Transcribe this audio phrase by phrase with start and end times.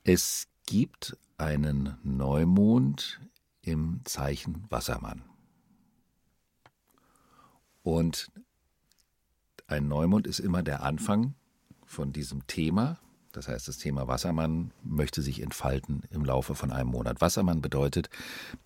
[0.03, 3.21] Es gibt einen Neumond
[3.63, 5.23] im Zeichen Wassermann.
[7.83, 8.31] Und
[9.67, 11.35] ein Neumond ist immer der Anfang
[11.87, 12.99] von diesem Thema.
[13.33, 17.21] Das heißt, das Thema Wassermann möchte sich entfalten im Laufe von einem Monat.
[17.21, 18.11] Wassermann bedeutet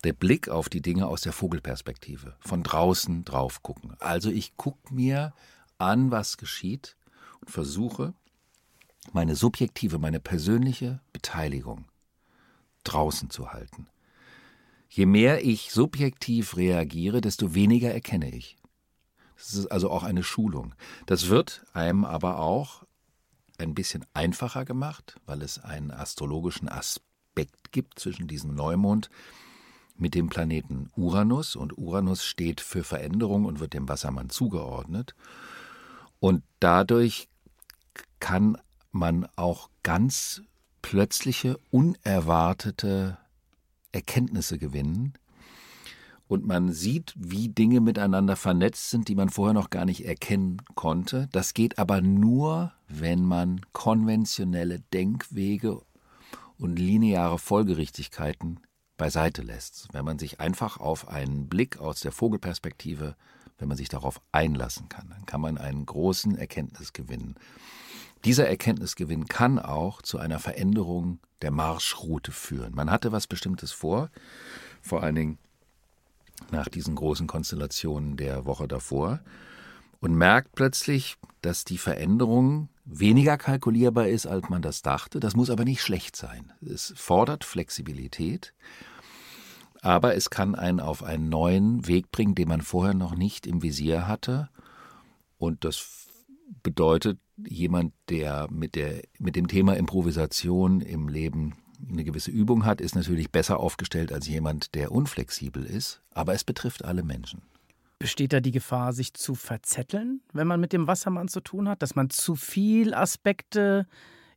[0.03, 3.95] der Blick auf die Dinge aus der Vogelperspektive, von draußen drauf gucken.
[3.99, 5.33] Also ich gucke mir
[5.77, 6.97] an, was geschieht
[7.39, 8.13] und versuche,
[9.13, 11.85] meine subjektive, meine persönliche Beteiligung
[12.83, 13.87] draußen zu halten.
[14.89, 18.57] Je mehr ich subjektiv reagiere, desto weniger erkenne ich.
[19.37, 20.73] Das ist also auch eine Schulung.
[21.05, 22.83] Das wird einem aber auch
[23.59, 29.09] ein bisschen einfacher gemacht, weil es einen astrologischen Aspekt gibt zwischen diesem Neumond
[29.95, 31.55] mit dem Planeten Uranus.
[31.55, 35.15] Und Uranus steht für Veränderung und wird dem Wassermann zugeordnet.
[36.19, 37.29] Und dadurch
[38.19, 38.57] kann
[38.91, 40.41] man auch ganz
[40.81, 43.17] plötzliche, unerwartete
[43.91, 45.13] Erkenntnisse gewinnen,
[46.27, 50.61] und man sieht, wie Dinge miteinander vernetzt sind, die man vorher noch gar nicht erkennen
[50.75, 51.29] konnte.
[51.31, 55.81] Das geht aber nur, wenn man konventionelle Denkwege
[56.57, 58.59] und lineare Folgerichtigkeiten
[58.97, 59.87] beiseite lässt.
[59.93, 63.15] Wenn man sich einfach auf einen Blick aus der Vogelperspektive,
[63.57, 67.35] wenn man sich darauf einlassen kann, dann kann man einen großen Erkenntnisgewinn.
[68.25, 72.73] Dieser Erkenntnisgewinn kann auch zu einer Veränderung der Marschroute führen.
[72.73, 74.09] Man hatte was Bestimmtes vor,
[74.81, 75.37] vor allen Dingen
[76.51, 79.21] nach diesen großen Konstellationen der Woche davor
[79.99, 85.19] und merkt plötzlich, dass die Veränderung weniger kalkulierbar ist, als man das dachte.
[85.19, 86.53] Das muss aber nicht schlecht sein.
[86.61, 88.53] Es fordert Flexibilität,
[89.81, 93.61] aber es kann einen auf einen neuen Weg bringen, den man vorher noch nicht im
[93.61, 94.49] Visier hatte.
[95.37, 96.07] Und das
[96.63, 101.55] bedeutet, jemand, der mit, der mit dem Thema Improvisation im Leben
[101.89, 106.43] eine gewisse Übung hat, ist natürlich besser aufgestellt als jemand, der unflexibel ist, aber es
[106.43, 107.41] betrifft alle Menschen.
[107.99, 111.81] Besteht da die Gefahr, sich zu verzetteln, wenn man mit dem Wassermann zu tun hat,
[111.81, 113.87] dass man zu viel Aspekte,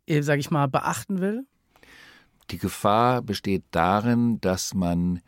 [0.07, 1.47] äh, sage ich mal, beachten will?
[2.51, 5.21] Die Gefahr besteht darin, dass man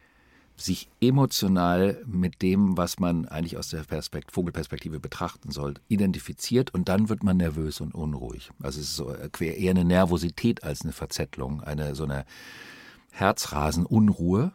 [0.57, 6.89] sich emotional mit dem, was man eigentlich aus der Perspekt Vogelperspektive betrachten soll, identifiziert und
[6.89, 8.51] dann wird man nervös und unruhig.
[8.63, 12.25] Also es ist so eher eine Nervosität als eine Verzettlung, eine so eine
[13.11, 14.53] Herzrasenunruhe.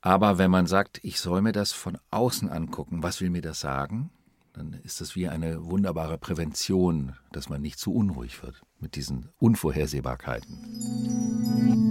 [0.00, 3.60] Aber wenn man sagt, ich soll mir das von außen angucken, was will mir das
[3.60, 4.10] sagen,
[4.52, 9.30] dann ist das wie eine wunderbare Prävention, dass man nicht zu unruhig wird mit diesen
[9.38, 11.83] Unvorhersehbarkeiten.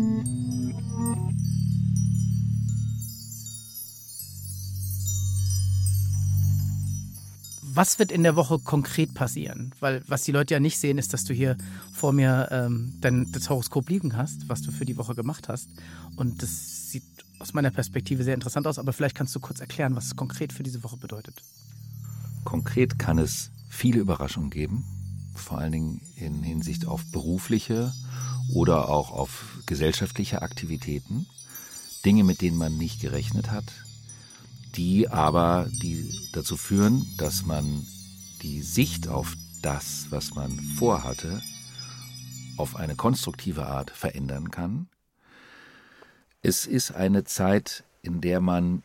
[7.76, 9.74] Was wird in der Woche konkret passieren?
[9.80, 11.58] Weil was die Leute ja nicht sehen, ist, dass du hier
[11.92, 15.70] vor mir ähm, dein, das Horoskop liegen hast, was du für die Woche gemacht hast.
[16.16, 17.04] Und das sieht
[17.40, 20.54] aus meiner Perspektive sehr interessant aus, aber vielleicht kannst du kurz erklären, was es konkret
[20.54, 21.42] für diese Woche bedeutet.
[22.44, 24.86] Konkret kann es viele Überraschungen geben,
[25.34, 27.92] vor allen Dingen in Hinsicht auf berufliche
[28.54, 31.26] oder auch auf gesellschaftliche Aktivitäten.
[32.06, 33.66] Dinge, mit denen man nicht gerechnet hat,
[34.76, 37.86] die aber die dazu führen, dass man
[38.42, 41.42] die Sicht auf das, was man vorhatte,
[42.58, 44.88] auf eine konstruktive Art verändern kann.
[46.42, 48.84] Es ist eine Zeit, in der man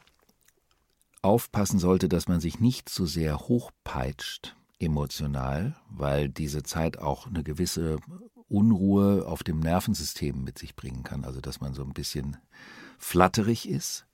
[1.22, 7.42] aufpassen sollte, dass man sich nicht zu sehr hochpeitscht emotional, weil diese Zeit auch eine
[7.42, 7.98] gewisse
[8.48, 11.24] Unruhe auf dem Nervensystem mit sich bringen kann.
[11.24, 12.36] Also dass man so ein bisschen
[12.98, 14.06] flatterig ist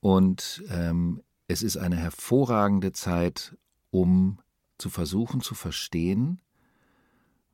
[0.00, 3.56] und ähm, es ist eine hervorragende Zeit,
[3.90, 4.38] um
[4.76, 6.40] zu versuchen zu verstehen,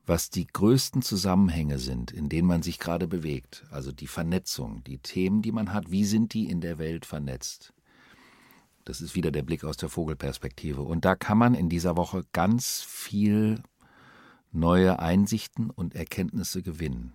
[0.07, 3.65] was die größten Zusammenhänge sind, in denen man sich gerade bewegt.
[3.71, 7.73] Also die Vernetzung, die Themen, die man hat, wie sind die in der Welt vernetzt?
[8.85, 10.83] Das ist wieder der Blick aus der Vogelperspektive.
[10.83, 13.63] Und da kann man in dieser Woche ganz viel
[14.53, 17.15] neue Einsichten und Erkenntnisse gewinnen.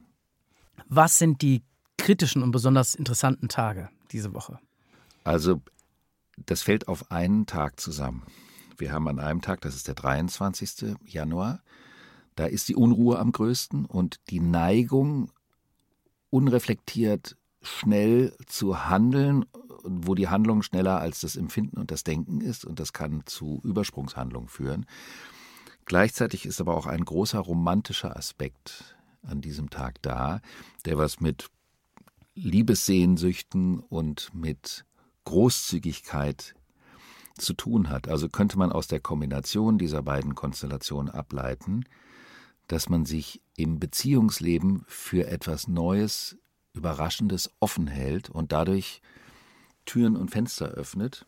[0.88, 1.62] Was sind die
[1.98, 4.60] kritischen und besonders interessanten Tage diese Woche?
[5.30, 5.62] Also
[6.38, 8.24] das fällt auf einen Tag zusammen.
[8.80, 10.96] Wir haben an einem Tag, das ist der 23.
[11.06, 11.62] Januar,
[12.36, 15.32] da ist die Unruhe am größten und die Neigung,
[16.32, 19.46] unreflektiert schnell zu handeln,
[19.84, 23.62] wo die Handlung schneller als das Empfinden und das Denken ist und das kann zu
[23.64, 24.88] Übersprungshandlungen führen.
[25.86, 30.42] Gleichzeitig ist aber auch ein großer romantischer Aspekt an diesem Tag da,
[30.86, 31.52] der was mit
[32.34, 34.86] Liebessehnsüchten und mit
[35.26, 36.56] Großzügigkeit
[37.38, 38.08] zu tun hat.
[38.08, 41.86] Also könnte man aus der Kombination dieser beiden Konstellationen ableiten,
[42.68, 46.38] dass man sich im Beziehungsleben für etwas Neues,
[46.74, 49.02] Überraschendes offen hält und dadurch
[49.86, 51.26] Türen und Fenster öffnet,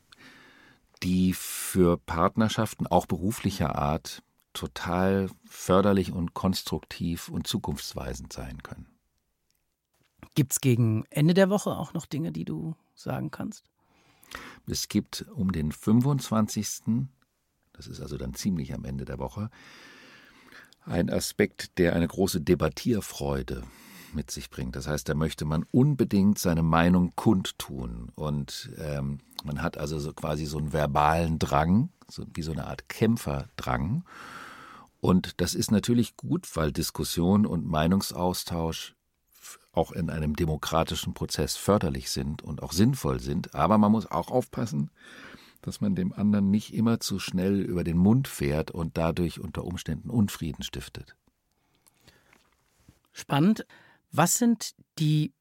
[1.02, 4.22] die für Partnerschaften auch beruflicher Art
[4.54, 8.88] total förderlich und konstruktiv und zukunftsweisend sein können.
[10.36, 13.71] Gibt es gegen Ende der Woche auch noch Dinge, die du sagen kannst?
[14.68, 17.08] Es gibt um den 25.,
[17.74, 19.50] das ist also dann ziemlich am Ende der Woche,
[20.86, 23.64] einen Aspekt, der eine große Debattierfreude
[24.14, 24.76] mit sich bringt.
[24.76, 28.12] Das heißt, da möchte man unbedingt seine Meinung kundtun.
[28.16, 32.68] Und ähm, man hat also so quasi so einen verbalen Drang, so wie so eine
[32.68, 34.04] Art Kämpferdrang.
[35.00, 38.96] Und das ist natürlich gut, weil Diskussion und Meinungsaustausch
[39.72, 43.56] auch in einem demokratischen Prozess förderlich sind und auch sinnvoll sind.
[43.56, 44.92] Aber man muss auch aufpassen,
[45.62, 49.64] dass man dem anderen nicht immer zu schnell über den Mund fährt und dadurch unter
[49.64, 51.16] Umständen Unfrieden stiftet.
[53.12, 53.66] Spannend.
[54.12, 55.34] Was sind die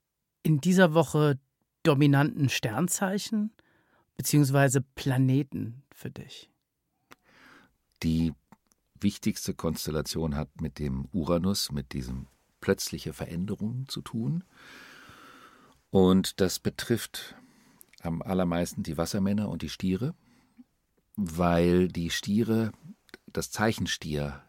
[0.42, 1.38] in dieser Woche
[1.82, 3.52] dominanten Sternzeichen
[4.16, 4.80] bzw.
[4.94, 6.50] Planeten für dich?
[8.02, 8.32] Die
[9.00, 12.26] wichtigste Konstellation hat mit dem Uranus, mit diesem
[12.60, 14.44] plötzliche Veränderungen zu tun.
[15.90, 17.34] Und das betrifft
[18.02, 20.14] am allermeisten die Wassermänner und die Stiere,
[21.16, 22.72] weil die Stiere,
[23.26, 24.42] das Zeichen Stier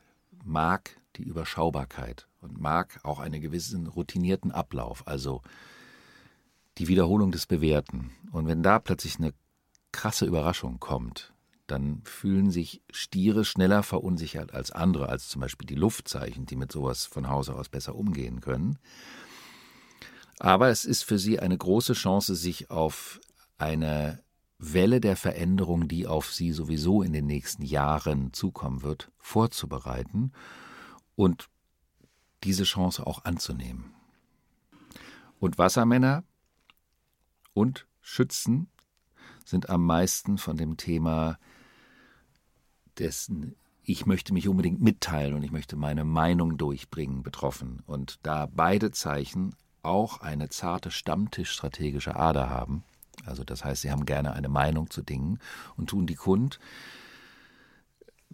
[0.44, 5.42] mag die Überschaubarkeit und mag auch einen gewissen routinierten Ablauf, also
[6.78, 8.12] die Wiederholung des Bewährten.
[8.32, 9.34] Und wenn da plötzlich eine
[9.92, 11.34] krasse Überraschung kommt,
[11.72, 16.72] dann fühlen sich Stiere schneller verunsichert als andere, als zum Beispiel die Luftzeichen, die mit
[16.72, 18.78] sowas von Hause aus besser umgehen können.
[20.40, 23.20] Aber es ist für sie eine große Chance, sich auf
[23.58, 24.22] eine
[24.58, 30.34] Welle der Veränderung, die auf sie sowieso in den nächsten Jahren zukommen wird, vorzubereiten
[31.16, 31.50] und
[32.44, 33.94] diese Chance auch anzunehmen.
[35.40, 36.24] Und Wassermänner
[37.54, 38.70] und Schützen
[39.46, 41.38] sind am meisten von dem Thema
[43.02, 47.82] dessen ich möchte mich unbedingt mitteilen und ich möchte meine Meinung durchbringen betroffen.
[47.88, 52.84] Und da beide Zeichen auch eine zarte stammtischstrategische Ader haben,
[53.26, 55.40] also das heißt, sie haben gerne eine Meinung zu Dingen
[55.78, 56.60] und tun die kund,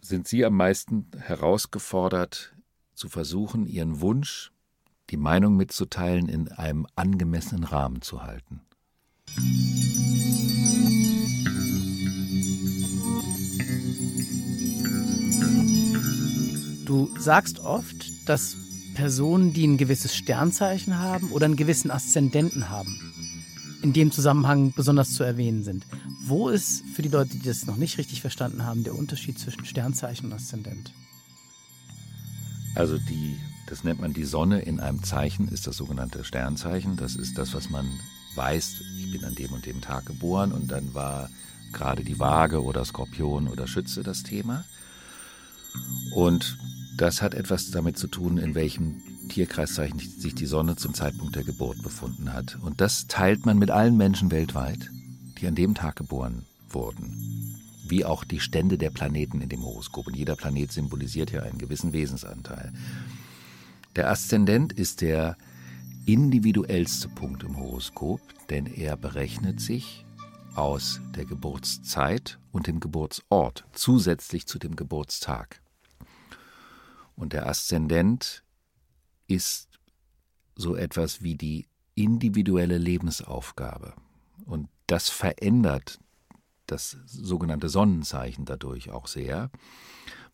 [0.02, 2.54] sind sie am meisten herausgefordert,
[2.94, 4.52] zu versuchen, ihren Wunsch,
[5.10, 8.62] die Meinung mitzuteilen, in einem angemessenen Rahmen zu halten.
[16.88, 18.56] Du sagst oft, dass
[18.96, 22.98] Personen, die ein gewisses Sternzeichen haben oder einen gewissen Aszendenten haben,
[23.82, 25.86] in dem Zusammenhang besonders zu erwähnen sind.
[26.24, 29.66] Wo ist für die Leute, die das noch nicht richtig verstanden haben, der Unterschied zwischen
[29.66, 30.94] Sternzeichen und Aszendent?
[32.74, 36.96] Also die, das nennt man die Sonne in einem Zeichen, ist das sogenannte Sternzeichen.
[36.96, 37.86] Das ist das, was man
[38.36, 41.30] weiß, ich bin an dem und dem Tag geboren und dann war
[41.74, 44.64] gerade die Waage oder Skorpion oder Schütze das Thema.
[46.16, 46.58] Und
[46.98, 51.44] das hat etwas damit zu tun, in welchem Tierkreiszeichen sich die Sonne zum Zeitpunkt der
[51.44, 52.58] Geburt befunden hat.
[52.62, 54.90] Und das teilt man mit allen Menschen weltweit,
[55.40, 57.56] die an dem Tag geboren wurden.
[57.88, 60.08] Wie auch die Stände der Planeten in dem Horoskop.
[60.08, 62.74] Und jeder Planet symbolisiert ja einen gewissen Wesensanteil.
[63.96, 65.38] Der Aszendent ist der
[66.06, 70.06] individuellste Punkt im Horoskop, denn er berechnet sich
[70.56, 75.62] aus der Geburtszeit und dem Geburtsort zusätzlich zu dem Geburtstag.
[77.18, 78.44] Und der Aszendent
[79.28, 79.68] ist
[80.56, 83.94] so etwas wie die individuelle Lebensaufgabe.
[84.46, 86.00] Und das verändert
[86.68, 89.50] das sogenannte Sonnenzeichen dadurch auch sehr.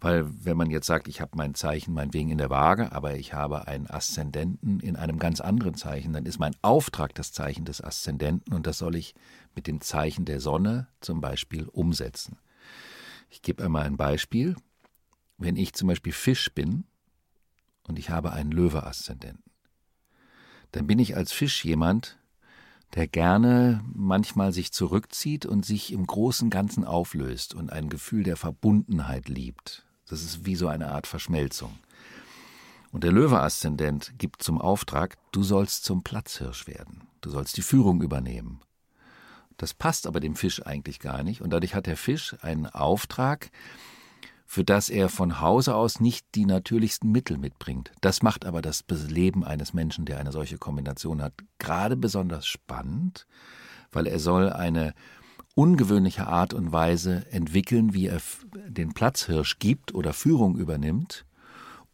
[0.02, 3.34] Weil wenn man jetzt sagt, ich habe mein Zeichen meinetwegen in der Waage, aber ich
[3.34, 7.82] habe einen Aszendenten in einem ganz anderen Zeichen, dann ist mein Auftrag das Zeichen des
[7.82, 9.16] Aszendenten und das soll ich
[9.56, 12.38] mit dem Zeichen der Sonne zum Beispiel umsetzen.
[13.30, 14.58] Ich gebe einmal ein Beispiel.
[15.38, 16.86] Wenn ich zum Beispiel Fisch bin
[17.88, 19.52] und ich habe einen Löwe-Aszendenten,
[20.72, 22.18] dann bin ich als Fisch jemand,
[22.96, 28.38] der gerne manchmal sich zurückzieht und sich im großen Ganzen auflöst und ein Gefühl der
[28.38, 29.86] Verbundenheit liebt.
[30.08, 31.78] Das ist wie so eine Art Verschmelzung.
[32.92, 37.08] Und der Löwe-Aszendent gibt zum Auftrag, du sollst zum Platzhirsch werden.
[37.22, 38.62] Du sollst die Führung übernehmen.
[39.58, 41.42] Das passt aber dem Fisch eigentlich gar nicht.
[41.42, 43.50] Und dadurch hat der Fisch einen Auftrag,
[44.54, 47.92] für das er von Hause aus nicht die natürlichsten Mittel mitbringt.
[48.02, 53.26] Das macht aber das Leben eines Menschen, der eine solche Kombination hat, gerade besonders spannend,
[53.92, 54.94] weil er soll eine
[55.56, 58.22] ungewöhnliche Art und Weise entwickeln, wie er
[58.68, 61.26] den Platzhirsch gibt oder Führung übernimmt,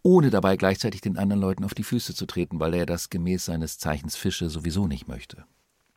[0.04, 3.46] ohne dabei gleichzeitig den anderen Leuten auf die Füße zu treten, weil er das gemäß
[3.46, 5.46] seines Zeichens Fische sowieso nicht möchte.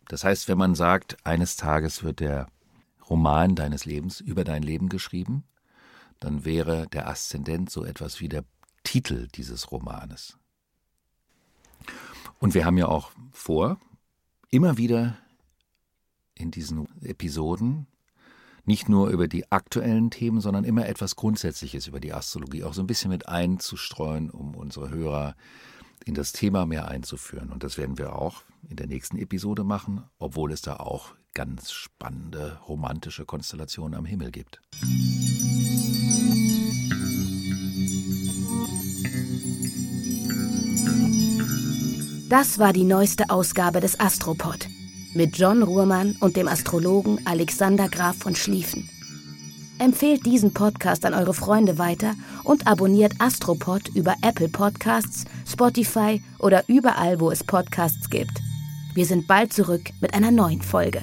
[0.07, 2.47] Das heißt, wenn man sagt, eines Tages wird der
[3.11, 5.43] Roman deines Lebens über dein Leben geschrieben,
[6.23, 8.45] dann wäre der Aszendent so etwas wie der
[8.85, 10.39] Titel dieses Romanes.
[12.39, 13.79] Und wir haben ja auch vor,
[14.51, 15.17] immer wieder
[16.35, 17.87] in diesen Episoden
[18.65, 22.83] nicht nur über die aktuellen Themen, sondern immer etwas Grundsätzliches über die Astrologie auch so
[22.83, 25.35] ein bisschen mit einzustreuen, um unsere Hörer
[26.05, 27.51] in das Thema mehr einzuführen.
[27.51, 31.73] Und das werden wir auch in der nächsten Episode machen, obwohl es da auch ganz
[31.73, 34.61] spannende romantische Konstellationen am Himmel gibt.
[42.33, 44.67] Das war die neueste Ausgabe des Astropod
[45.13, 48.89] mit John Ruhrmann und dem Astrologen Alexander Graf von Schlieffen.
[49.79, 56.65] Empfehlt diesen Podcast an eure Freunde weiter und abonniert Astropod über Apple Podcasts, Spotify oder
[56.69, 58.41] überall, wo es Podcasts gibt.
[58.95, 61.03] Wir sind bald zurück mit einer neuen Folge.